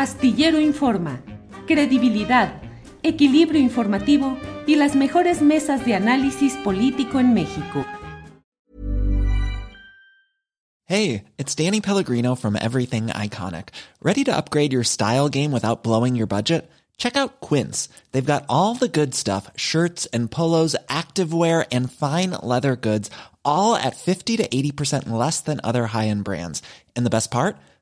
Astillero 0.00 0.58
Informa, 0.58 1.20
credibilidad, 1.66 2.62
equilibrio 3.02 3.60
informativo 3.60 4.38
y 4.66 4.76
las 4.76 4.96
mejores 4.96 5.42
mesas 5.42 5.84
de 5.84 5.94
análisis 5.94 6.54
político 6.64 7.20
en 7.20 7.34
México. 7.34 7.84
Hey, 10.86 11.24
it's 11.36 11.54
Danny 11.54 11.82
Pellegrino 11.82 12.34
from 12.34 12.56
Everything 12.56 13.08
Iconic. 13.08 13.68
¿Ready 14.02 14.24
to 14.24 14.34
upgrade 14.34 14.72
your 14.72 14.84
style 14.84 15.28
game 15.28 15.52
without 15.52 15.82
blowing 15.82 16.16
your 16.16 16.26
budget? 16.26 16.70
Check 16.96 17.18
out 17.18 17.42
Quince. 17.42 17.90
They've 18.12 18.24
got 18.24 18.46
all 18.48 18.74
the 18.74 18.88
good 18.88 19.14
stuff 19.14 19.50
shirts 19.54 20.06
and 20.14 20.30
polos, 20.30 20.74
activewear, 20.88 21.66
and 21.70 21.92
fine 21.92 22.30
leather 22.42 22.74
goods, 22.74 23.10
all 23.44 23.76
at 23.76 23.96
50 23.96 24.38
to 24.38 24.48
80% 24.48 25.10
less 25.10 25.42
than 25.42 25.60
other 25.62 25.88
high 25.88 26.08
end 26.08 26.24
brands. 26.24 26.62
And 26.96 27.04
the 27.04 27.10
best 27.10 27.30
part? 27.30 27.58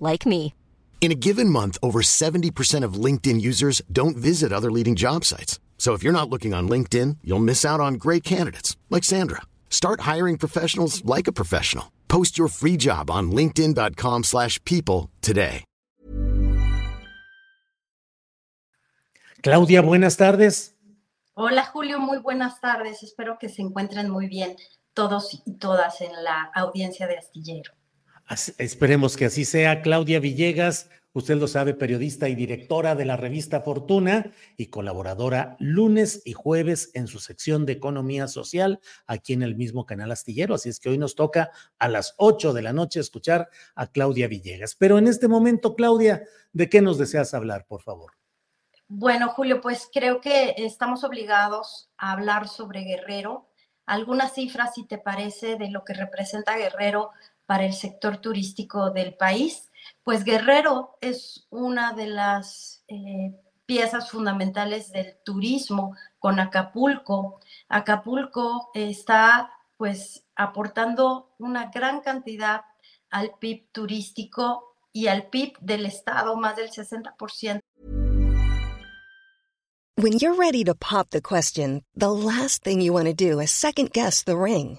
like 0.00 0.26
me. 0.26 0.52
In 1.00 1.12
a 1.12 1.14
given 1.14 1.48
month, 1.48 1.78
over 1.82 2.00
70% 2.02 2.82
of 2.82 2.94
LinkedIn 3.04 3.40
users 3.40 3.80
don't 3.92 4.16
visit 4.16 4.52
other 4.52 4.72
leading 4.72 4.96
job 4.96 5.24
sites. 5.24 5.60
So 5.78 5.92
if 5.92 6.02
you're 6.02 6.12
not 6.12 6.28
looking 6.28 6.52
on 6.52 6.68
LinkedIn, 6.68 7.18
you'll 7.22 7.38
miss 7.38 7.64
out 7.64 7.78
on 7.78 7.94
great 7.94 8.24
candidates 8.24 8.76
like 8.90 9.04
Sandra. 9.04 9.42
Start 9.70 10.00
hiring 10.00 10.36
professionals 10.36 11.04
like 11.04 11.28
a 11.28 11.32
professional. 11.32 11.92
Post 12.08 12.36
your 12.36 12.48
free 12.48 12.76
job 12.76 13.08
on 13.08 13.30
linkedin.com/people 13.30 14.22
slash 14.24 14.58
people 14.64 15.10
today. 15.22 15.64
Claudia, 19.46 19.80
buenas 19.80 20.16
tardes. 20.16 20.74
Hola 21.34 21.64
Julio, 21.66 22.00
muy 22.00 22.18
buenas 22.18 22.60
tardes. 22.60 23.04
Espero 23.04 23.38
que 23.38 23.48
se 23.48 23.62
encuentren 23.62 24.10
muy 24.10 24.26
bien 24.26 24.56
todos 24.92 25.34
y 25.34 25.58
todas 25.58 26.00
en 26.00 26.10
la 26.24 26.50
audiencia 26.54 27.06
de 27.06 27.18
Astillero. 27.18 27.75
Esperemos 28.28 29.16
que 29.16 29.26
así 29.26 29.44
sea. 29.44 29.82
Claudia 29.82 30.18
Villegas, 30.18 30.90
usted 31.12 31.36
lo 31.36 31.46
sabe, 31.46 31.74
periodista 31.74 32.28
y 32.28 32.34
directora 32.34 32.96
de 32.96 33.04
la 33.04 33.16
revista 33.16 33.60
Fortuna 33.60 34.32
y 34.56 34.66
colaboradora 34.66 35.56
lunes 35.60 36.22
y 36.24 36.32
jueves 36.32 36.90
en 36.94 37.06
su 37.06 37.20
sección 37.20 37.66
de 37.66 37.74
Economía 37.74 38.26
Social 38.26 38.80
aquí 39.06 39.32
en 39.32 39.42
el 39.42 39.54
mismo 39.54 39.86
canal 39.86 40.10
Astillero. 40.10 40.56
Así 40.56 40.68
es 40.68 40.80
que 40.80 40.88
hoy 40.88 40.98
nos 40.98 41.14
toca 41.14 41.52
a 41.78 41.88
las 41.88 42.14
8 42.18 42.52
de 42.52 42.62
la 42.62 42.72
noche 42.72 42.98
escuchar 42.98 43.48
a 43.76 43.86
Claudia 43.86 44.26
Villegas. 44.26 44.74
Pero 44.74 44.98
en 44.98 45.06
este 45.06 45.28
momento, 45.28 45.76
Claudia, 45.76 46.24
¿de 46.52 46.68
qué 46.68 46.82
nos 46.82 46.98
deseas 46.98 47.32
hablar, 47.32 47.64
por 47.66 47.82
favor? 47.82 48.12
Bueno, 48.88 49.28
Julio, 49.28 49.60
pues 49.60 49.88
creo 49.92 50.20
que 50.20 50.54
estamos 50.58 51.04
obligados 51.04 51.90
a 51.96 52.12
hablar 52.12 52.48
sobre 52.48 52.82
Guerrero. 52.82 53.48
Algunas 53.84 54.34
cifras, 54.34 54.74
si 54.74 54.84
te 54.84 54.98
parece, 54.98 55.56
de 55.56 55.70
lo 55.70 55.84
que 55.84 55.94
representa 55.94 56.56
Guerrero 56.56 57.10
para 57.46 57.64
el 57.64 57.72
sector 57.72 58.18
turístico 58.18 58.90
del 58.90 59.14
país. 59.14 59.70
Pues 60.02 60.24
Guerrero 60.24 60.98
es 61.00 61.46
una 61.50 61.92
de 61.92 62.08
las 62.08 62.84
eh, 62.88 63.34
piezas 63.66 64.10
fundamentales 64.10 64.92
del 64.92 65.16
turismo 65.24 65.96
con 66.18 66.40
Acapulco. 66.40 67.40
Acapulco 67.68 68.70
está 68.74 69.50
pues 69.76 70.24
aportando 70.34 71.34
una 71.38 71.66
gran 71.66 72.00
cantidad 72.00 72.62
al 73.10 73.32
PIB 73.38 73.70
turístico 73.72 74.76
y 74.92 75.08
al 75.08 75.28
PIB 75.28 75.58
del 75.60 75.86
estado, 75.86 76.36
más 76.36 76.56
del 76.56 76.70
60%. 76.70 77.60
When 79.98 80.18
you're 80.18 80.34
ready 80.34 80.62
to 80.64 80.74
pop 80.74 81.08
the 81.10 81.22
question, 81.22 81.82
the 81.94 82.10
last 82.10 82.62
thing 82.62 82.80
you 82.82 82.92
want 82.92 83.06
to 83.06 83.14
do 83.14 83.40
is 83.40 83.50
second 83.50 83.92
guess 83.92 84.22
the 84.22 84.36
ring. 84.36 84.78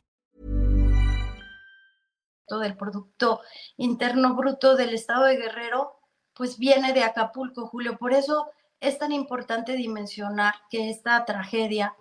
del 2.59 2.77
Producto 2.77 3.41
Interno 3.77 4.35
Bruto 4.35 4.75
del 4.75 4.93
Estado 4.93 5.25
de 5.25 5.37
Guerrero, 5.37 5.99
pues 6.33 6.57
viene 6.57 6.93
de 6.93 7.03
Acapulco, 7.03 7.67
Julio. 7.67 7.97
Por 7.97 8.13
eso 8.13 8.49
es 8.79 8.97
tan 8.97 9.11
importante 9.11 9.73
dimensionar 9.73 10.55
que 10.69 10.89
esta 10.89 11.23
tragedia 11.25 11.95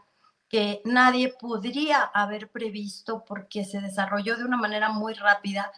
que 0.51 0.83
nadie 0.85 1.33
podría 1.33 2.03
haber 2.03 2.51
previsto 2.51 3.25
porque 3.25 3.65
se 3.65 3.81
desarrolló 3.81 4.37
de 4.37 4.45
una 4.45 4.57
manera 4.57 4.89
muy 4.89 5.15
rápida, 5.15 5.73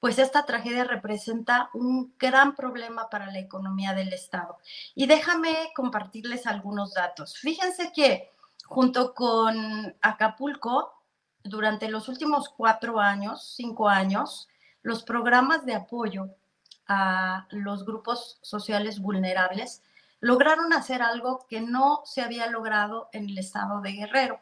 pues 0.00 0.18
esta 0.18 0.44
tragedia 0.44 0.84
representa 0.84 1.70
un 1.72 2.14
gran 2.18 2.54
problema 2.54 3.08
para 3.08 3.32
la 3.32 3.38
economía 3.38 3.94
del 3.94 4.12
Estado. 4.12 4.58
Y 4.94 5.06
déjame 5.06 5.70
compartirles 5.74 6.46
algunos 6.46 6.92
datos. 6.92 7.38
Fíjense 7.38 7.90
que 7.92 8.30
junto 8.66 9.14
con 9.14 9.96
Acapulco, 10.02 10.92
durante 11.48 11.88
los 11.88 12.08
últimos 12.08 12.48
cuatro 12.48 13.00
años, 13.00 13.54
cinco 13.56 13.88
años, 13.88 14.48
los 14.82 15.02
programas 15.02 15.64
de 15.66 15.74
apoyo 15.74 16.30
a 16.86 17.46
los 17.50 17.84
grupos 17.84 18.38
sociales 18.42 19.00
vulnerables 19.00 19.82
lograron 20.20 20.72
hacer 20.72 21.02
algo 21.02 21.46
que 21.48 21.60
no 21.60 22.02
se 22.04 22.22
había 22.22 22.48
logrado 22.48 23.08
en 23.12 23.28
el 23.28 23.38
estado 23.38 23.80
de 23.80 23.92
Guerrero. 23.92 24.40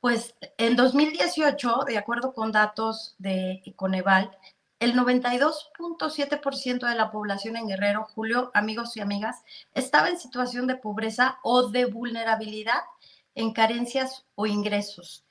Pues 0.00 0.34
en 0.58 0.76
2018, 0.76 1.84
de 1.86 1.98
acuerdo 1.98 2.32
con 2.32 2.52
datos 2.52 3.14
de 3.18 3.62
Coneval, 3.76 4.30
el 4.78 4.94
92.7% 4.94 6.86
de 6.86 6.94
la 6.94 7.10
población 7.10 7.56
en 7.56 7.66
Guerrero, 7.66 8.06
Julio, 8.14 8.50
amigos 8.52 8.96
y 8.96 9.00
amigas, 9.00 9.42
estaba 9.74 10.10
en 10.10 10.18
situación 10.18 10.66
de 10.66 10.76
pobreza 10.76 11.38
o 11.42 11.68
de 11.68 11.86
vulnerabilidad 11.86 12.82
en 13.34 13.52
carencias 13.52 14.26
o 14.34 14.46
ingresos. 14.46 15.25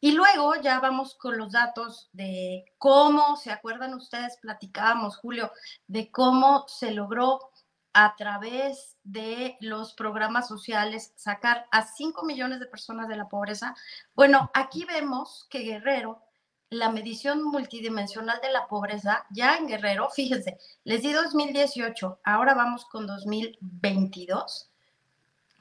Y 0.00 0.12
luego 0.12 0.54
ya 0.56 0.78
vamos 0.78 1.14
con 1.16 1.36
los 1.36 1.52
datos 1.52 2.08
de 2.12 2.64
cómo, 2.78 3.36
¿se 3.36 3.50
acuerdan 3.50 3.94
ustedes? 3.94 4.38
Platicábamos, 4.40 5.16
Julio, 5.16 5.50
de 5.86 6.10
cómo 6.10 6.66
se 6.68 6.92
logró 6.92 7.50
a 7.92 8.14
través 8.16 8.96
de 9.02 9.56
los 9.60 9.94
programas 9.94 10.46
sociales 10.46 11.12
sacar 11.16 11.66
a 11.72 11.84
5 11.84 12.24
millones 12.24 12.60
de 12.60 12.66
personas 12.66 13.08
de 13.08 13.16
la 13.16 13.28
pobreza. 13.28 13.74
Bueno, 14.14 14.50
aquí 14.54 14.84
vemos 14.84 15.48
que 15.50 15.60
Guerrero, 15.60 16.22
la 16.70 16.90
medición 16.90 17.42
multidimensional 17.42 18.40
de 18.40 18.52
la 18.52 18.68
pobreza, 18.68 19.26
ya 19.30 19.56
en 19.56 19.66
Guerrero, 19.66 20.10
fíjense, 20.10 20.58
les 20.84 21.02
di 21.02 21.12
2018, 21.12 22.20
ahora 22.22 22.54
vamos 22.54 22.84
con 22.84 23.06
2022. 23.06 24.70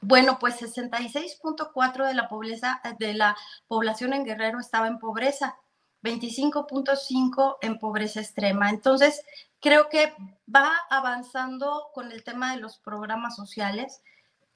Bueno, 0.01 0.38
pues 0.39 0.61
66.4 0.61 2.05
de 2.05 2.13
la 2.13 2.27
pobreza 2.27 2.81
de 2.99 3.13
la 3.13 3.35
población 3.67 4.13
en 4.13 4.23
Guerrero 4.23 4.59
estaba 4.59 4.88
en 4.88 4.99
pobreza, 4.99 5.57
25.5 6.03 7.57
en 7.61 7.79
pobreza 7.79 8.21
extrema. 8.21 8.69
Entonces, 8.69 9.23
creo 9.59 9.89
que 9.89 10.13
va 10.53 10.71
avanzando 10.89 11.89
con 11.94 12.11
el 12.11 12.23
tema 12.23 12.53
de 12.53 12.61
los 12.61 12.77
programas 12.77 13.35
sociales, 13.35 14.01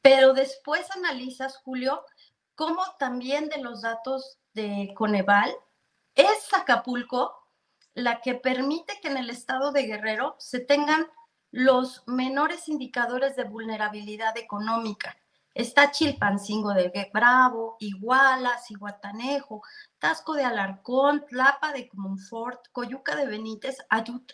pero 0.02 0.34
después 0.34 0.90
analizas, 0.92 1.58
Julio, 1.58 2.04
como 2.56 2.84
también 3.00 3.50
de 3.50 3.58
los 3.58 3.82
datos 3.82 4.38
de 4.54 4.94
Coneval, 4.96 5.52
es 6.16 6.54
Acapulco 6.54 7.34
la 7.94 8.22
que 8.22 8.36
permite 8.36 9.00
que 9.02 9.10
en 9.10 9.18
el 9.18 9.30
estado 9.30 9.72
de 9.72 9.84
Guerrero 9.84 10.36
se 10.38 10.60
tengan 10.60 11.08
los 11.52 12.04
menores 12.08 12.70
indicadores 12.70 13.36
de 13.36 13.44
vulnerabilidad 13.44 14.38
económica. 14.38 15.18
Está 15.54 15.92
Chilpancingo 15.92 16.74
de 16.74 17.10
Bravo, 17.14 17.76
Iguala, 17.80 18.58
Cihuatanejo, 18.58 19.62
Tasco 20.00 20.34
de 20.34 20.44
Alarcón, 20.44 21.26
Tlapa 21.28 21.74
de 21.74 21.88
Comonfort, 21.90 22.68
Coyuca 22.72 23.16
de 23.16 23.28
Benítez, 23.28 23.78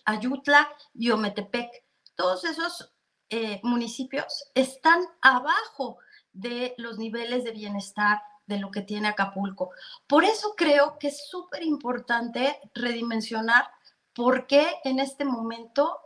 Ayutla 0.05 0.69
y 0.93 1.09
Ometepec. 1.09 1.83
Todos 2.15 2.43
esos 2.43 2.93
eh, 3.29 3.59
municipios 3.63 4.51
están 4.55 5.01
abajo 5.21 5.97
de 6.31 6.75
los 6.77 6.97
niveles 6.97 7.43
de 7.43 7.51
bienestar 7.51 8.21
de 8.45 8.59
lo 8.59 8.71
que 8.71 8.81
tiene 8.81 9.09
Acapulco. 9.09 9.71
Por 10.07 10.23
eso 10.23 10.53
creo 10.55 10.97
que 10.99 11.07
es 11.09 11.27
súper 11.29 11.63
importante 11.63 12.59
redimensionar 12.73 13.69
por 14.13 14.47
qué 14.47 14.67
en 14.83 14.99
este 14.99 15.25
momento 15.25 15.99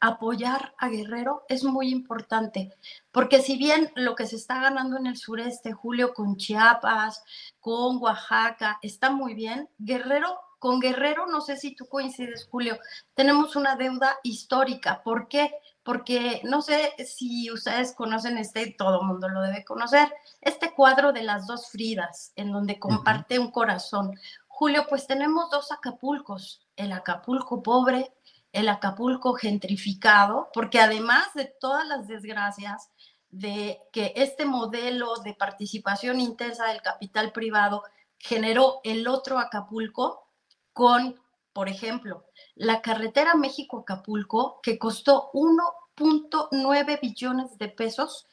apoyar 0.00 0.74
a 0.78 0.88
Guerrero 0.88 1.44
es 1.48 1.64
muy 1.64 1.90
importante, 1.90 2.72
porque 3.10 3.42
si 3.42 3.56
bien 3.56 3.90
lo 3.96 4.14
que 4.14 4.26
se 4.26 4.36
está 4.36 4.60
ganando 4.60 4.96
en 4.96 5.06
el 5.06 5.16
sureste, 5.16 5.72
Julio, 5.72 6.14
con 6.14 6.36
Chiapas, 6.36 7.22
con 7.60 7.98
Oaxaca, 7.98 8.78
está 8.82 9.10
muy 9.10 9.34
bien, 9.34 9.68
Guerrero, 9.78 10.38
con 10.58 10.80
Guerrero, 10.80 11.26
no 11.26 11.40
sé 11.40 11.56
si 11.56 11.74
tú 11.74 11.86
coincides, 11.86 12.48
Julio, 12.50 12.78
tenemos 13.14 13.56
una 13.56 13.76
deuda 13.76 14.18
histórica. 14.22 15.02
¿Por 15.02 15.28
qué? 15.28 15.52
Porque 15.82 16.40
no 16.44 16.62
sé 16.62 16.92
si 17.06 17.50
ustedes 17.50 17.94
conocen 17.94 18.38
este, 18.38 18.74
todo 18.76 19.00
el 19.00 19.06
mundo 19.06 19.28
lo 19.28 19.40
debe 19.40 19.64
conocer, 19.64 20.12
este 20.40 20.74
cuadro 20.74 21.12
de 21.12 21.22
las 21.22 21.46
dos 21.46 21.70
Fridas, 21.70 22.32
en 22.36 22.52
donde 22.52 22.78
comparte 22.78 23.38
un 23.38 23.50
corazón. 23.50 24.18
Julio, 24.48 24.86
pues 24.88 25.06
tenemos 25.06 25.50
dos 25.50 25.70
Acapulcos, 25.70 26.66
el 26.76 26.92
Acapulco 26.92 27.62
pobre 27.62 28.12
el 28.52 28.68
Acapulco 28.68 29.34
gentrificado, 29.34 30.48
porque 30.52 30.80
además 30.80 31.32
de 31.34 31.52
todas 31.60 31.86
las 31.86 32.06
desgracias 32.06 32.90
de 33.30 33.80
que 33.92 34.12
este 34.16 34.46
modelo 34.46 35.16
de 35.16 35.34
participación 35.34 36.20
intensa 36.20 36.66
del 36.66 36.80
capital 36.80 37.32
privado 37.32 37.82
generó 38.18 38.80
el 38.84 39.06
otro 39.06 39.38
Acapulco 39.38 40.28
con, 40.72 41.20
por 41.52 41.68
ejemplo, 41.68 42.24
la 42.54 42.80
carretera 42.80 43.34
México-Acapulco, 43.34 44.60
que 44.62 44.78
costó 44.78 45.30
1.9 45.32 47.00
billones 47.00 47.58
de 47.58 47.68
pesos, 47.68 48.26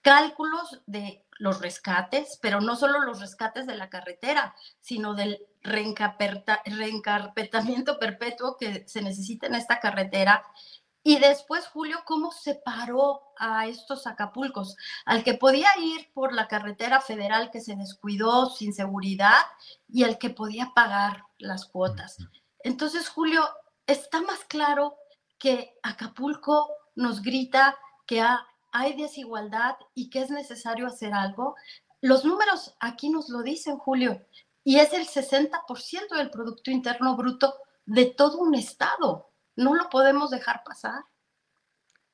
cálculos 0.00 0.80
de 0.86 1.24
los 1.38 1.60
rescates, 1.60 2.38
pero 2.42 2.60
no 2.60 2.76
solo 2.76 3.00
los 3.00 3.20
rescates 3.20 3.66
de 3.66 3.76
la 3.76 3.88
carretera, 3.88 4.54
sino 4.80 5.14
del 5.14 5.40
reencarpetamiento 5.62 7.98
perpetuo 7.98 8.56
que 8.56 8.86
se 8.86 9.02
necesita 9.02 9.46
en 9.46 9.54
esta 9.54 9.80
carretera. 9.80 10.44
Y 11.02 11.18
después, 11.18 11.66
Julio, 11.68 11.98
cómo 12.04 12.32
separó 12.32 13.22
a 13.38 13.66
estos 13.66 14.06
Acapulcos, 14.06 14.76
al 15.06 15.24
que 15.24 15.34
podía 15.34 15.68
ir 15.80 16.12
por 16.12 16.34
la 16.34 16.48
carretera 16.48 17.00
federal 17.00 17.50
que 17.50 17.60
se 17.60 17.76
descuidó 17.76 18.50
sin 18.50 18.74
seguridad 18.74 19.38
y 19.88 20.04
al 20.04 20.18
que 20.18 20.30
podía 20.30 20.72
pagar 20.74 21.24
las 21.38 21.64
cuotas. 21.64 22.18
Entonces, 22.60 23.08
Julio, 23.08 23.48
está 23.86 24.20
más 24.20 24.44
claro 24.44 24.96
que 25.38 25.78
Acapulco 25.82 26.68
nos 26.94 27.22
grita 27.22 27.76
que 28.06 28.22
hay 28.72 28.96
desigualdad 28.96 29.76
y 29.94 30.10
que 30.10 30.20
es 30.20 30.30
necesario 30.30 30.86
hacer 30.86 31.14
algo. 31.14 31.54
Los 32.00 32.24
números 32.24 32.74
aquí 32.80 33.10
nos 33.10 33.28
lo 33.28 33.42
dicen, 33.42 33.76
Julio 33.78 34.20
y 34.68 34.76
es 34.76 34.92
el 34.92 35.06
60% 35.06 36.14
del 36.14 36.28
Producto 36.28 36.70
Interno 36.70 37.16
Bruto 37.16 37.54
de 37.86 38.04
todo 38.04 38.36
un 38.36 38.54
Estado. 38.54 39.30
No 39.56 39.74
lo 39.74 39.88
podemos 39.88 40.28
dejar 40.28 40.62
pasar. 40.62 41.04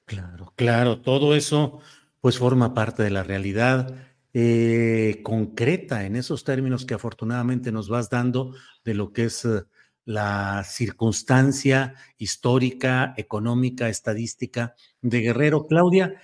Claro, 0.05 0.53
claro, 0.55 1.01
todo 1.01 1.35
eso 1.35 1.81
pues 2.21 2.39
forma 2.39 2.73
parte 2.73 3.03
de 3.03 3.11
la 3.11 3.25
realidad 3.25 3.93
eh, 4.33 5.21
concreta 5.25 6.05
en 6.05 6.15
esos 6.15 6.45
términos 6.45 6.87
que 6.87 6.95
afortunadamente 6.95 7.73
nos 7.73 7.89
vas 7.89 8.09
dando 8.09 8.55
de 8.85 8.95
lo 8.95 9.13
que 9.13 9.25
es 9.25 9.45
eh, 9.45 9.65
la 10.05 10.63
circunstancia 10.63 11.97
histórica, 12.19 13.15
económica, 13.17 13.89
estadística 13.89 14.77
de 15.01 15.23
Guerrero. 15.23 15.67
Claudia, 15.67 16.21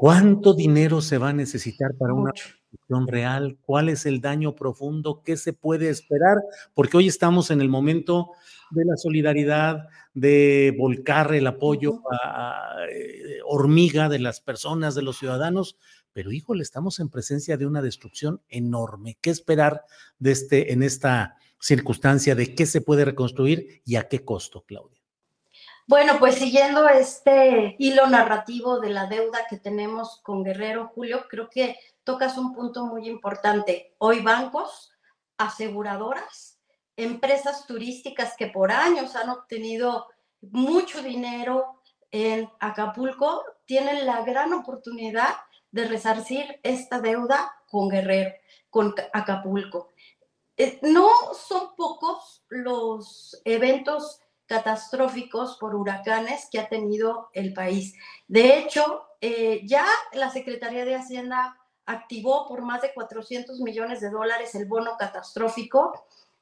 ¿cuánto 0.00 0.54
dinero 0.54 1.02
se 1.02 1.18
va 1.18 1.28
a 1.28 1.34
necesitar 1.34 1.94
para 1.98 2.14
una 2.14 2.32
real, 3.06 3.58
cuál 3.60 3.90
es 3.90 4.06
el 4.06 4.22
daño 4.22 4.54
profundo, 4.54 5.20
qué 5.22 5.36
se 5.36 5.52
puede 5.52 5.90
esperar, 5.90 6.38
porque 6.72 6.96
hoy 6.96 7.06
estamos 7.06 7.50
en 7.50 7.60
el 7.60 7.68
momento 7.68 8.30
de 8.70 8.86
la 8.86 8.96
solidaridad, 8.96 9.88
de 10.14 10.74
volcar 10.78 11.34
el 11.34 11.46
apoyo 11.46 12.00
a, 12.10 12.76
eh, 12.90 13.40
hormiga 13.44 14.08
de 14.08 14.20
las 14.20 14.40
personas, 14.40 14.94
de 14.94 15.02
los 15.02 15.18
ciudadanos, 15.18 15.76
pero 16.14 16.32
híjole, 16.32 16.62
estamos 16.62 16.98
en 16.98 17.10
presencia 17.10 17.58
de 17.58 17.66
una 17.66 17.82
destrucción 17.82 18.40
enorme. 18.48 19.18
¿Qué 19.20 19.28
esperar 19.28 19.82
de 20.18 20.30
este, 20.30 20.72
en 20.72 20.82
esta 20.82 21.36
circunstancia 21.60 22.34
de 22.34 22.54
qué 22.54 22.64
se 22.64 22.80
puede 22.80 23.04
reconstruir 23.04 23.82
y 23.84 23.96
a 23.96 24.08
qué 24.08 24.24
costo, 24.24 24.64
Claudia? 24.66 24.99
Bueno, 25.86 26.18
pues 26.18 26.36
siguiendo 26.36 26.88
este 26.88 27.74
hilo 27.78 28.06
narrativo 28.06 28.78
de 28.78 28.90
la 28.90 29.06
deuda 29.06 29.46
que 29.48 29.56
tenemos 29.56 30.20
con 30.22 30.44
Guerrero, 30.44 30.92
Julio, 30.94 31.26
creo 31.28 31.50
que 31.50 31.76
tocas 32.04 32.38
un 32.38 32.54
punto 32.54 32.86
muy 32.86 33.08
importante. 33.08 33.94
Hoy 33.98 34.20
bancos, 34.20 34.92
aseguradoras, 35.36 36.60
empresas 36.96 37.66
turísticas 37.66 38.36
que 38.36 38.46
por 38.46 38.70
años 38.70 39.16
han 39.16 39.30
obtenido 39.30 40.06
mucho 40.40 41.02
dinero 41.02 41.80
en 42.10 42.48
Acapulco, 42.60 43.42
tienen 43.64 44.06
la 44.06 44.22
gran 44.22 44.52
oportunidad 44.52 45.34
de 45.70 45.86
resarcir 45.86 46.60
esta 46.62 47.00
deuda 47.00 47.52
con 47.68 47.88
Guerrero, 47.88 48.34
con 48.68 48.94
Acapulco. 49.12 49.88
Eh, 50.56 50.78
no 50.82 51.08
son 51.34 51.74
pocos 51.76 52.44
los 52.48 53.40
eventos 53.44 54.20
catastróficos 54.50 55.58
por 55.58 55.76
huracanes 55.76 56.48
que 56.50 56.58
ha 56.58 56.68
tenido 56.68 57.30
el 57.34 57.54
país. 57.54 57.94
De 58.26 58.58
hecho, 58.58 59.04
eh, 59.20 59.60
ya 59.64 59.86
la 60.12 60.28
Secretaría 60.28 60.84
de 60.84 60.96
Hacienda 60.96 61.56
activó 61.86 62.48
por 62.48 62.62
más 62.62 62.82
de 62.82 62.92
400 62.92 63.60
millones 63.60 64.00
de 64.00 64.10
dólares 64.10 64.56
el 64.56 64.66
bono 64.66 64.96
catastrófico. 64.98 65.92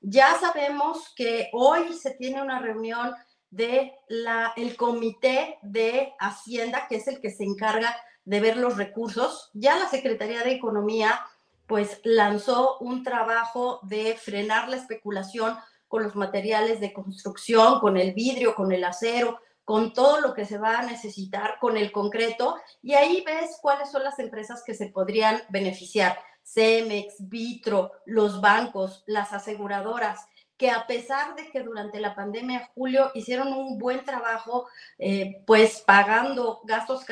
Ya 0.01 0.35
sabemos 0.41 1.13
que 1.15 1.51
hoy 1.53 1.93
se 1.93 2.13
tiene 2.13 2.41
una 2.41 2.61
reunión 2.61 3.13
de 3.51 3.93
la, 4.09 4.55
el 4.57 4.75
comité 4.75 5.59
de 5.61 6.15
Hacienda, 6.19 6.87
que 6.89 6.97
es 6.97 7.09
el 7.09 7.21
que 7.21 7.31
se 7.31 7.45
encarga 7.45 7.95
de 8.25 8.41
ver 8.41 8.57
los 8.57 8.79
recursos. 8.79 9.51
Ya 9.53 9.77
la 9.77 9.91
Secretaría 9.91 10.43
de 10.45 10.53
Economía 10.53 11.21
pues 11.67 12.01
lanzó 12.05 12.79
un 12.79 13.03
trabajo 13.03 13.81
de 13.83 14.17
frenar 14.17 14.71
la 14.71 14.77
especulación 14.77 15.59
con 15.89 16.03
los 16.05 16.15
materiales 16.15 16.81
de 16.81 16.93
construcción, 16.93 17.81
con 17.81 17.97
el 17.97 18.13
vidrio, 18.13 18.55
con 18.55 18.71
el 18.73 18.85
acero, 18.85 19.41
con 19.65 19.93
todo 19.93 20.21
lo 20.21 20.33
que 20.33 20.47
se 20.47 20.59
va 20.59 20.79
a 20.79 20.87
necesitar, 20.87 21.57
con 21.61 21.77
el 21.77 21.93
concreto, 21.93 22.57
y 22.83 22.95
ahí 22.95 23.23
ves 23.27 23.59
cuáles 23.61 23.91
son 23.91 24.03
las 24.03 24.19
empresas 24.19 24.63
que 24.65 24.75
se 24.75 24.87
podrían 24.87 25.43
beneficiar. 25.51 26.19
Cemex, 26.43 27.29
Vitro, 27.29 27.93
los 28.07 28.41
bancos, 28.41 29.05
las 29.07 29.33
aseguradoras, 29.35 30.25
que 30.57 30.71
a 30.71 30.87
pesar 30.87 31.37
de 31.37 31.51
que 31.51 31.61
durante 31.61 32.01
la 32.01 32.15
pandemia, 32.15 32.71
Julio, 32.75 33.13
hicieron 33.15 33.53
un 33.53 33.79
buen 33.79 34.05
trabajo, 34.05 34.69
eh, 34.99 35.43
pues 35.47 35.83
pagando 35.87 36.61
gastos 36.65 37.05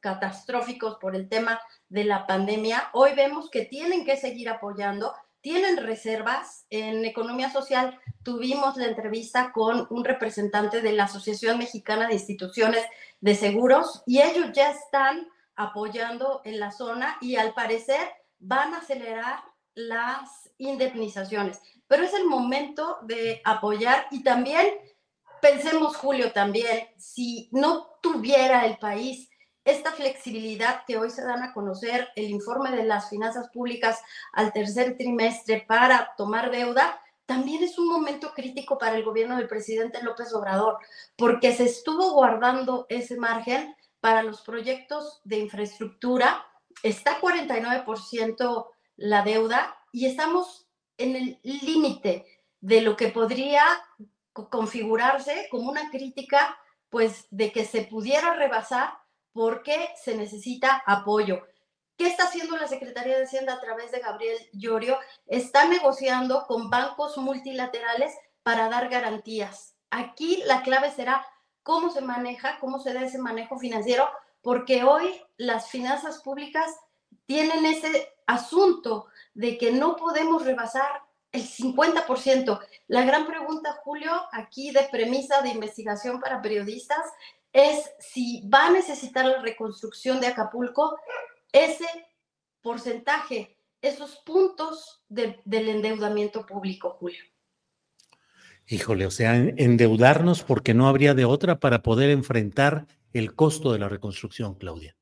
catastróficos 0.00 0.96
por 0.96 1.14
el 1.14 1.28
tema 1.28 1.60
de 1.88 2.04
la 2.04 2.26
pandemia, 2.26 2.90
hoy 2.92 3.14
vemos 3.14 3.50
que 3.50 3.66
tienen 3.66 4.04
que 4.04 4.16
seguir 4.16 4.48
apoyando 4.48 5.14
tienen 5.40 5.76
reservas. 5.76 6.66
En 6.70 7.04
economía 7.04 7.50
social 7.50 7.98
tuvimos 8.22 8.76
la 8.76 8.86
entrevista 8.86 9.52
con 9.52 9.86
un 9.90 10.04
representante 10.04 10.80
de 10.80 10.92
la 10.92 11.04
Asociación 11.04 11.58
Mexicana 11.58 12.08
de 12.08 12.14
Instituciones 12.14 12.84
de 13.20 13.34
Seguros 13.34 14.02
y 14.06 14.20
ellos 14.20 14.50
ya 14.52 14.70
están 14.70 15.28
apoyando 15.56 16.40
en 16.44 16.60
la 16.60 16.70
zona 16.70 17.18
y 17.20 17.36
al 17.36 17.52
parecer 17.54 18.00
van 18.38 18.74
a 18.74 18.78
acelerar 18.78 19.40
las 19.74 20.50
indemnizaciones. 20.58 21.60
Pero 21.86 22.04
es 22.04 22.14
el 22.14 22.26
momento 22.26 22.98
de 23.02 23.40
apoyar 23.44 24.06
y 24.10 24.22
también 24.22 24.66
pensemos, 25.40 25.96
Julio, 25.96 26.32
también, 26.32 26.88
si 26.96 27.48
no 27.52 27.98
tuviera 28.02 28.66
el 28.66 28.78
país 28.78 29.30
esta 29.68 29.92
flexibilidad 29.92 30.84
que 30.86 30.96
hoy 30.96 31.10
se 31.10 31.22
dan 31.22 31.42
a 31.42 31.52
conocer, 31.52 32.08
el 32.16 32.30
informe 32.30 32.70
de 32.70 32.84
las 32.84 33.10
finanzas 33.10 33.50
públicas 33.50 34.00
al 34.32 34.52
tercer 34.52 34.96
trimestre 34.96 35.64
para 35.68 36.14
tomar 36.16 36.50
deuda, 36.50 36.98
también 37.26 37.62
es 37.62 37.78
un 37.78 37.88
momento 37.88 38.32
crítico 38.34 38.78
para 38.78 38.96
el 38.96 39.04
gobierno 39.04 39.36
del 39.36 39.46
presidente 39.46 40.02
López 40.02 40.32
Obrador, 40.32 40.78
porque 41.16 41.54
se 41.54 41.64
estuvo 41.64 42.14
guardando 42.14 42.86
ese 42.88 43.18
margen 43.18 43.76
para 44.00 44.22
los 44.22 44.40
proyectos 44.40 45.20
de 45.24 45.36
infraestructura. 45.36 46.46
Está 46.82 47.20
49% 47.20 48.70
la 48.96 49.22
deuda 49.22 49.76
y 49.92 50.06
estamos 50.06 50.66
en 50.96 51.14
el 51.14 51.40
límite 51.42 52.24
de 52.62 52.80
lo 52.80 52.96
que 52.96 53.08
podría 53.08 53.62
configurarse 54.32 55.48
como 55.50 55.70
una 55.70 55.90
crítica, 55.90 56.58
pues, 56.88 57.26
de 57.30 57.52
que 57.52 57.66
se 57.66 57.82
pudiera 57.82 58.32
rebasar 58.32 58.94
porque 59.38 59.90
se 59.94 60.16
necesita 60.16 60.82
apoyo. 60.84 61.46
¿Qué 61.96 62.08
está 62.08 62.24
haciendo 62.24 62.56
la 62.56 62.66
Secretaría 62.66 63.16
de 63.16 63.22
Hacienda 63.22 63.52
a 63.52 63.60
través 63.60 63.92
de 63.92 64.00
Gabriel 64.00 64.36
Llorio? 64.52 64.98
Está 65.28 65.68
negociando 65.68 66.44
con 66.48 66.70
bancos 66.70 67.16
multilaterales 67.18 68.12
para 68.42 68.68
dar 68.68 68.88
garantías. 68.88 69.76
Aquí 69.90 70.42
la 70.44 70.62
clave 70.62 70.90
será 70.90 71.24
cómo 71.62 71.92
se 71.92 72.00
maneja, 72.00 72.58
cómo 72.58 72.80
se 72.80 72.92
da 72.92 73.04
ese 73.04 73.18
manejo 73.18 73.60
financiero, 73.60 74.08
porque 74.42 74.82
hoy 74.82 75.22
las 75.36 75.70
finanzas 75.70 76.20
públicas 76.20 76.74
tienen 77.26 77.64
ese 77.64 78.12
asunto 78.26 79.06
de 79.34 79.56
que 79.56 79.70
no 79.70 79.94
podemos 79.94 80.44
rebasar 80.44 81.04
el 81.30 81.42
50%. 81.42 82.60
La 82.88 83.02
gran 83.02 83.24
pregunta, 83.24 83.78
Julio, 83.84 84.10
aquí 84.32 84.72
de 84.72 84.88
premisa 84.90 85.42
de 85.42 85.50
investigación 85.50 86.20
para 86.20 86.42
periodistas, 86.42 87.06
es 87.52 87.90
si 87.98 88.48
va 88.48 88.66
a 88.66 88.70
necesitar 88.70 89.24
la 89.24 89.40
reconstrucción 89.40 90.20
de 90.20 90.28
Acapulco 90.28 90.98
ese 91.52 91.86
porcentaje, 92.60 93.56
esos 93.80 94.16
puntos 94.16 95.02
del 95.08 95.40
endeudamiento 95.46 96.44
público, 96.44 96.96
Julio. 96.98 97.22
Híjole, 98.66 99.06
o 99.06 99.10
sea, 99.10 99.34
endeudarnos 99.34 100.42
porque 100.42 100.74
no 100.74 100.88
habría 100.88 101.14
de 101.14 101.24
otra 101.24 101.58
para 101.58 101.82
poder 101.82 102.10
enfrentar 102.10 102.86
el 103.14 103.34
costo 103.34 103.72
de 103.72 103.78
la 103.78 103.88
reconstrucción, 103.88 104.56
Claudia. 104.56 104.94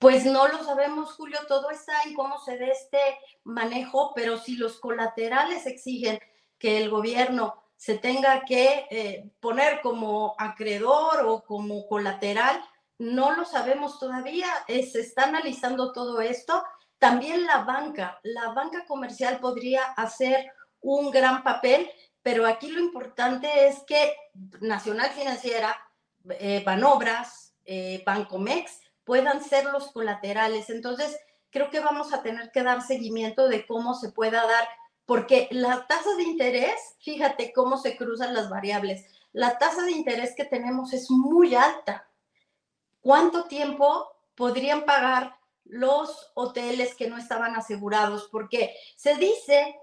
Pues 0.00 0.24
no 0.24 0.48
lo 0.48 0.64
sabemos, 0.64 1.12
Julio, 1.12 1.38
todo 1.46 1.70
está 1.70 1.92
en 2.06 2.14
cómo 2.14 2.38
se 2.38 2.56
dé 2.56 2.70
este 2.70 2.98
manejo, 3.44 4.12
pero 4.14 4.38
si 4.38 4.56
los 4.56 4.78
colaterales 4.80 5.66
exigen 5.66 6.18
que 6.58 6.78
el 6.78 6.90
gobierno 6.90 7.62
se 7.78 7.96
tenga 7.96 8.44
que 8.44 8.86
eh, 8.90 9.30
poner 9.40 9.80
como 9.80 10.34
acreedor 10.36 11.24
o 11.24 11.42
como 11.42 11.86
colateral, 11.86 12.62
no 12.98 13.34
lo 13.34 13.46
sabemos 13.46 13.98
todavía, 13.98 14.48
se 14.66 15.00
está 15.00 15.24
analizando 15.24 15.92
todo 15.92 16.20
esto. 16.20 16.62
También 16.98 17.46
la 17.46 17.64
banca, 17.64 18.18
la 18.22 18.52
banca 18.52 18.84
comercial 18.84 19.40
podría 19.40 19.82
hacer 19.96 20.52
un 20.80 21.10
gran 21.10 21.42
papel 21.42 21.88
pero 22.28 22.46
aquí 22.46 22.68
lo 22.68 22.80
importante 22.80 23.68
es 23.68 23.82
que 23.86 24.14
Nacional 24.60 25.08
Financiera, 25.12 25.74
eh, 26.38 26.62
Banobras, 26.62 27.54
eh, 27.64 28.02
Bancomex 28.04 28.82
puedan 29.04 29.42
ser 29.42 29.64
los 29.66 29.90
colaterales. 29.92 30.68
Entonces, 30.68 31.18
creo 31.48 31.70
que 31.70 31.80
vamos 31.80 32.12
a 32.12 32.22
tener 32.22 32.50
que 32.50 32.62
dar 32.62 32.82
seguimiento 32.82 33.48
de 33.48 33.66
cómo 33.66 33.94
se 33.94 34.12
pueda 34.12 34.46
dar, 34.46 34.68
porque 35.08 35.48
la 35.52 35.86
tasa 35.86 36.16
de 36.16 36.22
interés, 36.22 36.78
fíjate 37.00 37.54
cómo 37.54 37.78
se 37.78 37.96
cruzan 37.96 38.34
las 38.34 38.50
variables. 38.50 39.06
La 39.32 39.56
tasa 39.56 39.82
de 39.84 39.92
interés 39.92 40.34
que 40.36 40.44
tenemos 40.44 40.92
es 40.92 41.10
muy 41.10 41.54
alta. 41.54 42.10
¿Cuánto 43.00 43.44
tiempo 43.44 44.06
podrían 44.34 44.84
pagar 44.84 45.34
los 45.64 46.30
hoteles 46.34 46.94
que 46.94 47.08
no 47.08 47.16
estaban 47.16 47.56
asegurados? 47.56 48.28
Porque 48.30 48.76
se 48.96 49.14
dice 49.14 49.80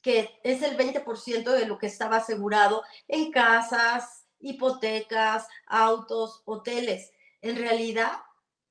que 0.00 0.38
es 0.44 0.62
el 0.62 0.78
20% 0.78 1.50
de 1.50 1.66
lo 1.66 1.76
que 1.76 1.88
estaba 1.88 2.18
asegurado 2.18 2.84
en 3.08 3.32
casas, 3.32 4.28
hipotecas, 4.38 5.48
autos, 5.66 6.42
hoteles. 6.44 7.10
En 7.42 7.56
realidad, 7.56 8.12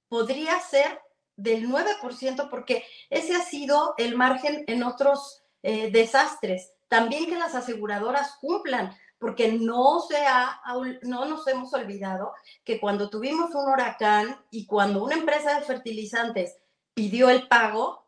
podría 0.08 0.58
ser 0.62 1.02
del 1.36 1.68
9% 1.68 2.50
porque 2.50 2.86
ese 3.10 3.36
ha 3.36 3.42
sido 3.42 3.94
el 3.98 4.16
margen 4.16 4.64
en 4.68 4.84
otros 4.84 5.44
eh, 5.68 5.92
desastres. 5.92 6.72
También 6.88 7.26
que 7.26 7.38
las 7.38 7.54
aseguradoras 7.54 8.38
cumplan, 8.40 8.96
porque 9.20 9.52
no, 9.52 10.00
se 10.00 10.16
ha, 10.26 10.62
no 11.02 11.26
nos 11.26 11.46
hemos 11.50 11.74
olvidado 11.74 12.32
que 12.64 12.80
cuando 12.80 13.10
tuvimos 13.10 13.54
un 13.54 13.68
huracán 13.68 14.42
y 14.50 14.66
cuando 14.66 15.04
una 15.04 15.16
empresa 15.16 15.60
de 15.60 15.66
fertilizantes 15.66 16.56
pidió 16.94 17.30
el 17.30 17.50
pago, 17.50 18.08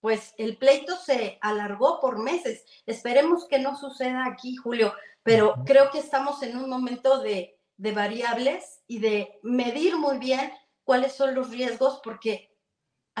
pues 0.00 0.34
el 0.36 0.56
pleito 0.56 0.96
se 0.96 1.38
alargó 1.40 2.00
por 2.00 2.18
meses. 2.18 2.64
Esperemos 2.86 3.46
que 3.46 3.60
no 3.60 3.76
suceda 3.76 4.26
aquí, 4.26 4.56
Julio, 4.56 4.92
pero 5.22 5.62
creo 5.64 5.92
que 5.92 6.00
estamos 6.00 6.42
en 6.42 6.56
un 6.56 6.68
momento 6.68 7.20
de, 7.20 7.56
variables 7.76 8.82
y 8.88 8.98
de 8.98 9.38
medir 9.44 9.96
muy 9.96 10.18
bien 10.18 10.52
cuáles 10.82 11.12
son 11.12 11.36
los 11.36 11.50
riesgos, 11.50 12.00
porque 12.02 12.49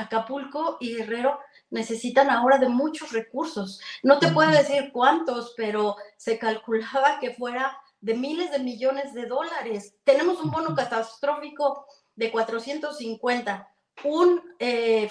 Acapulco 0.00 0.76
y 0.80 0.96
Guerrero 0.96 1.38
necesitan 1.70 2.30
ahora 2.30 2.58
de 2.58 2.68
muchos 2.68 3.12
recursos. 3.12 3.80
No 4.02 4.18
te 4.18 4.28
puedo 4.32 4.50
decir 4.50 4.90
cuántos, 4.92 5.54
pero 5.56 5.96
se 6.16 6.38
calculaba 6.38 7.18
que 7.20 7.34
fuera 7.34 7.78
de 8.00 8.14
miles 8.14 8.50
de 8.50 8.58
millones 8.58 9.14
de 9.14 9.26
dólares. 9.26 9.94
Tenemos 10.04 10.40
un 10.40 10.50
bono 10.50 10.74
catastrófico 10.74 11.86
de 12.16 12.30
450 12.30 13.68
un 14.04 14.40
eh, 14.58 15.10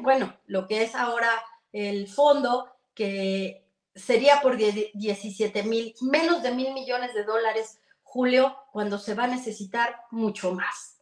bueno, 0.00 0.36
lo 0.46 0.66
que 0.66 0.82
es 0.82 0.94
ahora 0.94 1.30
el 1.72 2.08
fondo, 2.08 2.70
que 2.94 3.64
sería 3.94 4.40
por 4.40 4.56
17 4.56 5.62
mil, 5.64 5.94
menos 6.00 6.42
de 6.42 6.52
mil 6.52 6.72
millones 6.72 7.14
de 7.14 7.24
dólares, 7.24 7.80
Julio, 8.02 8.56
cuando 8.72 8.98
se 8.98 9.14
va 9.14 9.24
a 9.24 9.28
necesitar 9.28 10.02
mucho 10.10 10.52
más. 10.52 10.97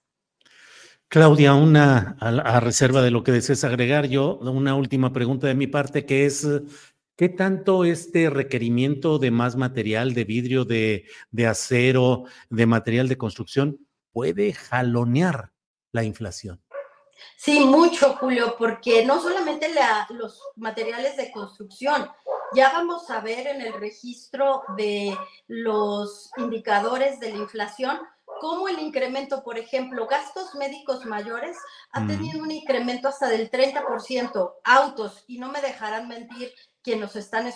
Claudia, 1.09 1.55
una 1.55 2.17
a, 2.21 2.61
reserva 2.61 3.01
de 3.01 3.11
lo 3.11 3.23
que 3.23 3.33
desees 3.33 3.63
agregar, 3.65 4.07
yo 4.07 4.39
una 4.39 4.75
última 4.75 5.13
pregunta 5.13 5.47
de 5.47 5.55
mi 5.55 5.67
parte, 5.67 6.05
que 6.05 6.27
es, 6.27 6.47
¿qué 7.17 7.29
tanto 7.29 7.85
este 7.85 8.29
requerimiento 8.29 9.19
de 9.19 9.31
más 9.31 9.57
material, 9.57 10.15
de 10.15 10.25
vidrio, 10.25 10.65
de, 10.65 11.07
de 11.31 11.47
acero, 11.47 12.25
de 12.51 12.67
material 12.67 13.09
de 13.09 13.19
construcción, 13.19 13.79
puede 14.13 14.53
jalonear 14.53 15.53
la 15.93 16.03
inflación? 16.03 16.61
Sí, 17.37 17.61
mucho, 17.61 18.17
Julio, 18.17 18.57
porque 18.59 19.05
no 19.05 19.21
solamente 19.21 19.69
los 20.11 20.41
materiales 20.57 21.17
de 21.17 21.31
construcción, 21.31 22.09
ya 22.55 22.73
vamos 22.73 23.11
a 23.11 23.21
ver 23.21 23.47
en 23.47 23.61
el 23.61 23.73
registro 23.75 24.63
de 24.77 25.17
los 25.47 26.31
indicadores 26.37 27.21
de 27.21 27.31
la 27.31 27.39
inflación 27.39 27.99
cómo 28.41 28.69
el 28.69 28.79
incremento, 28.79 29.43
por 29.43 29.59
ejemplo, 29.59 30.07
gastos 30.07 30.55
médicos 30.55 31.05
mayores 31.05 31.57
ha 31.93 32.07
tenido 32.07 32.43
un 32.43 32.51
incremento 32.51 33.09
hasta 33.09 33.29
del 33.29 33.51
30%, 33.51 34.55
autos, 34.65 35.25
y 35.27 35.39
no 35.39 35.51
me 35.51 35.61
dejarán 35.61 36.09
mentir 36.09 36.53
quienes 36.83 37.03
nos 37.03 37.17
están 37.17 37.53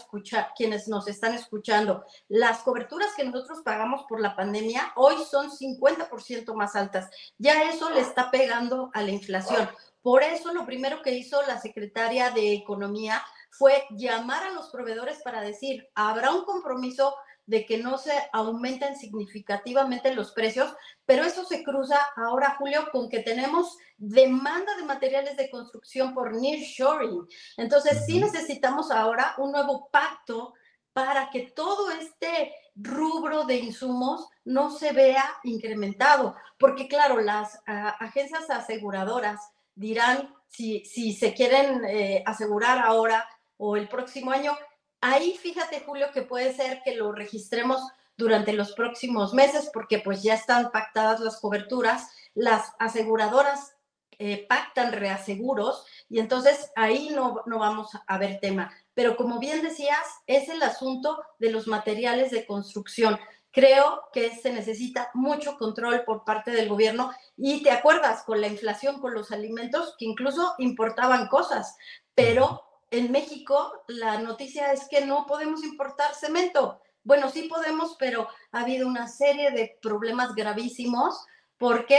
quienes 0.57 0.89
nos 0.89 1.07
están 1.07 1.35
escuchando. 1.35 2.05
Las 2.29 2.63
coberturas 2.63 3.13
que 3.17 3.25
nosotros 3.25 3.61
pagamos 3.65 4.05
por 4.09 4.21
la 4.21 4.35
pandemia 4.35 4.93
hoy 4.97 5.15
son 5.31 5.51
50% 5.51 6.53
más 6.55 6.75
altas. 6.75 7.09
Ya 7.39 7.71
eso 7.71 7.91
le 7.91 8.01
está 8.01 8.33
pegando 8.33 8.91
a 8.93 9.03
la 9.03 9.13
inflación. 9.13 9.69
Por 10.03 10.25
eso 10.25 10.53
lo 10.53 10.67
primero 10.67 11.01
que 11.03 11.13
hizo 11.13 11.41
la 11.43 11.61
secretaria 11.61 12.31
de 12.31 12.55
Economía 12.55 13.23
fue 13.51 13.85
llamar 13.91 14.43
a 14.45 14.51
los 14.51 14.71
proveedores 14.71 15.21
para 15.23 15.41
decir, 15.43 15.89
habrá 15.95 16.33
un 16.33 16.45
compromiso 16.45 17.15
de 17.51 17.67
que 17.67 17.79
no 17.79 17.99
se 17.99 18.13
aumenten 18.33 18.97
significativamente 18.97 20.15
los 20.15 20.31
precios, 20.31 20.73
pero 21.05 21.25
eso 21.25 21.45
se 21.45 21.65
cruza 21.65 21.99
ahora, 22.17 22.55
Julio, 22.57 22.89
con 22.93 23.09
que 23.09 23.19
tenemos 23.19 23.77
demanda 23.99 24.77
de 24.77 24.85
materiales 24.85 25.37
de 25.37 25.51
construcción 25.51 26.15
por 26.15 26.33
nearshoring. 26.33 27.27
Entonces, 27.57 28.07
sí 28.07 28.21
necesitamos 28.21 28.93
ahora 28.93 29.35
un 29.39 29.51
nuevo 29.51 29.89
pacto 29.91 30.55
para 30.93 31.29
que 31.31 31.51
todo 31.51 31.91
este 31.91 32.55
rubro 32.77 33.45
de 33.45 33.57
insumos 33.57 34.29
no 34.45 34.71
se 34.71 34.93
vea 34.93 35.25
incrementado, 35.43 36.37
porque 36.57 36.87
claro, 36.87 37.21
las 37.21 37.61
agencias 37.67 38.49
aseguradoras 38.49 39.41
dirán 39.75 40.33
si, 40.47 40.85
si 40.85 41.15
se 41.15 41.35
quieren 41.35 41.85
eh, 41.85 42.23
asegurar 42.25 42.79
ahora 42.79 43.29
o 43.57 43.77
el 43.77 43.89
próximo 43.89 44.31
año, 44.31 44.57
Ahí 45.01 45.37
fíjate, 45.39 45.81
Julio, 45.81 46.09
que 46.13 46.23
puede 46.23 46.53
ser 46.55 46.83
que 46.85 46.95
lo 46.95 47.13
registremos 47.13 47.81
durante 48.17 48.53
los 48.53 48.73
próximos 48.73 49.33
meses 49.33 49.71
porque 49.73 49.99
pues 49.99 50.23
ya 50.23 50.35
están 50.35 50.71
pactadas 50.71 51.21
las 51.21 51.41
coberturas, 51.41 52.11
las 52.35 52.73
aseguradoras 52.79 53.75
eh, 54.19 54.47
pactan 54.47 54.93
reaseguros 54.93 55.87
y 56.11 56.19
entonces 56.19 56.71
ahí 56.77 57.09
no, 57.15 57.43
no 57.47 57.59
vamos 57.59 57.91
a 58.07 58.19
ver 58.19 58.39
tema. 58.39 58.71
Pero 58.93 59.17
como 59.17 59.39
bien 59.39 59.63
decías, 59.63 60.07
es 60.27 60.51
el 60.51 60.63
asunto 60.63 61.25
de 61.39 61.51
los 61.51 61.67
materiales 61.67 62.31
de 62.31 62.45
construcción. 62.45 63.19
Creo 63.51 64.03
que 64.13 64.37
se 64.37 64.53
necesita 64.53 65.11
mucho 65.15 65.57
control 65.57 66.05
por 66.05 66.25
parte 66.25 66.51
del 66.51 66.69
gobierno 66.69 67.11
y 67.39 67.63
te 67.63 67.71
acuerdas 67.71 68.23
con 68.25 68.43
la 68.43 68.49
inflación, 68.49 69.01
con 69.01 69.15
los 69.15 69.33
alimentos, 69.33 69.95
que 69.99 70.05
incluso 70.05 70.55
importaban 70.59 71.27
cosas, 71.29 71.77
pero 72.15 72.70
en 72.91 73.13
México 73.13 73.85
la 73.89 74.21
noticia 74.21 74.73
es 74.73 74.89
que 74.89 75.07
no 75.07 75.27
podemos 75.27 75.63
importar 75.65 76.15
cemento. 76.15 76.81
Bueno, 77.03 77.31
sí 77.31 77.43
podemos, 77.49 77.97
pero 77.99 78.29
ha 78.53 78.61
habido 78.61 78.87
una 78.87 79.09
serie 79.09 79.51
de 79.53 79.79
problemas 79.81 80.35
gravísimos 80.35 81.25
porque 81.57 81.99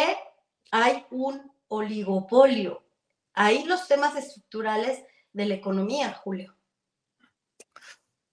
hay 0.72 1.06
un 1.12 1.52
oligopolio. 1.68 2.84
Ahí 3.34 3.64
los 3.66 3.88
temas 3.88 4.16
estructurales 4.16 5.04
de 5.34 5.46
la 5.46 5.56
economía, 5.56 6.14
Julio. 6.14 6.56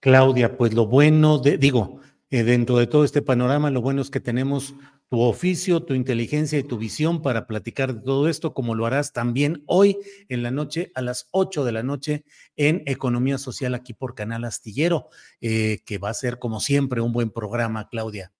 Claudia, 0.01 0.57
pues 0.57 0.75
lo 0.75 0.87
bueno, 0.87 1.39
de, 1.39 1.59
digo, 1.59 2.01
eh, 2.31 2.43
dentro 2.43 2.77
de 2.77 2.87
todo 2.87 3.05
este 3.05 3.23
panorama, 3.23 3.71
lo 3.71 3.81
bueno 3.81 4.03
es 4.03 4.11
que 4.11 4.21
tenemos 4.21 4.75
tu 5.09 5.21
oficio, 5.21 5.83
tu 5.83 5.95
inteligencia 5.95 6.59
y 6.59 6.63
tu 6.63 6.77
visión 6.77 7.23
para 7.23 7.47
platicar 7.47 7.95
de 7.95 8.01
todo 8.03 8.29
esto, 8.29 8.53
como 8.53 8.75
lo 8.75 8.85
harás 8.85 9.13
también 9.13 9.63
hoy 9.67 9.99
en 10.29 10.43
la 10.43 10.51
noche 10.51 10.93
a 10.95 11.01
las 11.01 11.29
8 11.31 11.65
de 11.65 11.73
la 11.73 11.83
noche 11.83 12.25
en 12.57 12.83
Economía 12.87 13.39
Social 13.39 13.75
aquí 13.75 13.95
por 13.95 14.15
Canal 14.15 14.45
Astillero, 14.45 15.09
eh, 15.41 15.81
que 15.87 15.99
va 15.99 16.11
a 16.11 16.15
ser 16.15 16.39
como 16.39 16.61
siempre 16.61 17.01
un 17.01 17.13
buen 17.13 17.31
programa, 17.31 17.89
Claudia. 17.89 18.33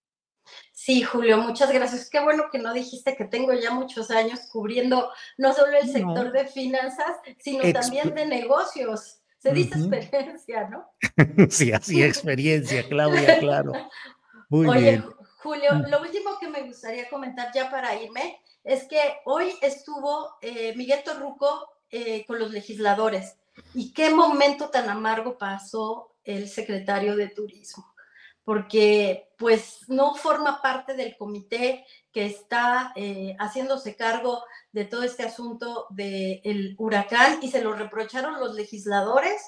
Sí, 0.73 1.03
Julio, 1.03 1.39
muchas 1.39 1.73
gracias. 1.73 2.09
Qué 2.09 2.21
bueno 2.21 2.45
que 2.51 2.59
no 2.59 2.73
dijiste 2.73 3.17
que 3.17 3.25
tengo 3.25 3.53
ya 3.53 3.71
muchos 3.71 4.11
años 4.11 4.41
cubriendo 4.51 5.11
no 5.37 5.53
solo 5.53 5.77
el 5.77 5.89
sector 5.91 6.33
de 6.33 6.47
finanzas, 6.47 7.17
sino 7.39 7.71
también 7.73 8.15
de 8.15 8.27
negocios. 8.27 9.21
Se 9.39 9.53
dice 9.53 9.79
experiencia, 9.79 10.69
¿no? 10.69 10.91
sí, 11.51 11.73
así 11.73 12.03
experiencia, 12.03 12.89
Claudia, 12.89 13.39
claro. 13.39 13.73
Muy 14.49 14.67
Oye, 14.67 15.03
Julio, 15.41 15.73
mm. 15.75 15.89
lo 15.89 16.01
último 16.01 16.39
que 16.41 16.49
me 16.49 16.63
gustaría 16.63 17.09
comentar 17.09 17.53
ya 17.55 17.71
para 17.71 17.95
irme 18.01 18.41
es 18.65 18.85
que 18.85 19.01
hoy 19.25 19.55
estuvo 19.63 20.37
eh, 20.43 20.75
Miguel 20.77 21.03
Torruco 21.05 21.71
eh, 21.91 22.25
con 22.27 22.39
los 22.39 22.51
legisladores 22.51 23.37
y 23.73 23.93
qué 23.93 24.11
momento 24.11 24.69
tan 24.69 24.89
amargo 24.89 25.39
pasó 25.39 26.17
el 26.25 26.49
secretario 26.49 27.17
de 27.17 27.29
Turismo, 27.29 27.95
porque 28.45 29.31
pues 29.39 29.89
no 29.89 30.15
forma 30.15 30.61
parte 30.61 30.95
del 30.95 31.17
comité 31.17 31.87
que 32.13 32.27
está 32.27 32.93
eh, 32.97 33.37
haciéndose 33.39 33.95
cargo 33.97 34.45
de 34.73 34.85
todo 34.85 35.05
este 35.05 35.23
asunto 35.23 35.87
del 35.91 36.75
huracán 36.79 37.39
y 37.43 37.51
se 37.51 37.63
lo 37.63 37.73
reprocharon 37.75 38.41
los 38.41 38.55
legisladores 38.55 39.41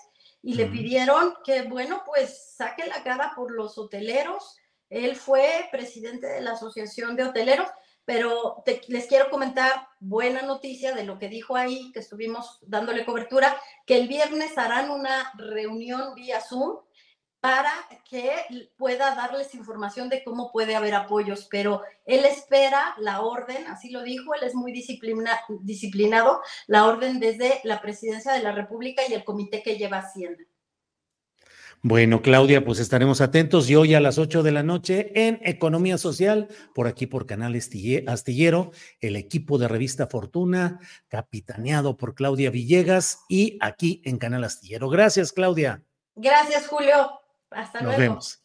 y 0.42 0.54
le 0.54 0.66
pidieron 0.66 1.35
que, 1.44 1.62
bueno, 1.62 2.02
pues 2.06 2.54
saque 2.56 2.87
la 2.87 3.02
cara 3.02 3.32
por 3.37 3.50
los 3.50 3.76
hoteleros 3.76 4.60
él 4.90 5.16
fue 5.16 5.68
presidente 5.73 6.26
de 6.26 6.40
la 6.40 6.52
Asociación 6.52 7.16
de 7.16 7.25
Hoteleros, 7.25 7.68
pero 8.04 8.62
les 8.88 9.06
quiero 9.06 9.30
comentar 9.30 9.88
buena 10.00 10.42
noticia 10.42 10.94
de 10.94 11.04
lo 11.04 11.18
que 11.18 11.28
dijo 11.28 11.56
ahí, 11.56 11.92
que 11.92 12.00
estuvimos 12.00 12.59
dándole 12.62 13.04
cobertura, 13.04 13.56
que 13.87 13.97
el 13.97 14.09
viernes 14.09 14.59
harán 14.59 14.90
una 14.90 15.32
reunión 15.37 16.14
vía 16.14 16.40
Zoom 16.40 16.78
para 17.38 17.73
que 18.09 18.68
pueda 18.76 19.14
darles 19.14 19.54
información 19.54 20.09
de 20.09 20.23
cómo 20.25 20.52
puede 20.52 20.76
haber 20.76 20.94
apoyos, 20.94 21.47
pero 21.50 21.82
él 22.04 22.25
espera 22.26 22.94
la 22.99 23.23
orden, 23.23 23.66
así 23.68 23.90
lo 23.90 24.02
dijo, 24.02 24.35
él 24.35 24.42
es 24.42 24.54
muy 24.54 24.73
disciplinado, 24.73 26.42
la 26.66 26.87
orden 26.87 27.18
desde 27.18 27.61
la 27.64 27.80
presidencia 27.80 28.32
de 28.32 28.42
la 28.42 28.52
República 28.52 29.02
y 29.09 29.14
el 29.14 29.25
comité 29.25 29.62
que 29.62 29.76
lleva 29.76 29.99
Hacienda. 29.99 30.44
Bueno, 31.82 32.20
Claudia, 32.20 32.62
pues 32.62 32.78
estaremos 32.78 33.22
atentos 33.22 33.70
y 33.70 33.75
hoy 33.75 33.94
a 33.94 34.00
las 34.00 34.18
8 34.18 34.42
de 34.42 34.52
la 34.52 34.62
noche 34.62 35.12
en 35.14 35.40
Economía 35.42 35.96
Social, 35.96 36.49
por 36.75 36.87
aquí 36.87 37.06
por 37.06 37.25
Canal 37.25 37.56
Astillero, 37.56 38.72
el 39.00 39.16
equipo 39.16 39.56
de 39.56 39.66
Revista 39.66 40.06
Fortuna, 40.06 40.78
capitaneado 41.08 41.96
por 41.96 42.14
Claudia 42.14 42.50
Villegas 42.50 43.20
y 43.30 43.56
aquí 43.62 44.02
en 44.04 44.18
Canal 44.18 44.44
Astillero. 44.44 44.90
Gracias, 44.90 45.32
Claudia. 45.32 45.82
Gracias, 46.16 46.66
Julio. 46.66 47.12
Hasta 47.50 47.80
luego. 47.80 47.92
Nos 47.92 47.99
vemos. 47.99 48.44